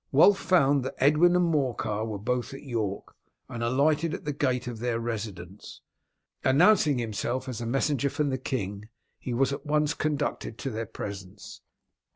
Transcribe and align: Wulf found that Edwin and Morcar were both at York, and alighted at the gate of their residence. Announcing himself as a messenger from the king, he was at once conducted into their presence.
Wulf 0.11 0.39
found 0.39 0.83
that 0.83 0.95
Edwin 0.97 1.35
and 1.35 1.45
Morcar 1.45 2.05
were 2.07 2.17
both 2.17 2.55
at 2.55 2.63
York, 2.63 3.15
and 3.47 3.61
alighted 3.61 4.15
at 4.15 4.25
the 4.25 4.33
gate 4.33 4.65
of 4.65 4.79
their 4.79 4.99
residence. 4.99 5.81
Announcing 6.43 6.97
himself 6.97 7.47
as 7.47 7.61
a 7.61 7.67
messenger 7.67 8.09
from 8.09 8.31
the 8.31 8.39
king, 8.39 8.89
he 9.19 9.35
was 9.35 9.53
at 9.53 9.63
once 9.63 9.93
conducted 9.93 10.53
into 10.55 10.71
their 10.71 10.87
presence. 10.87 11.61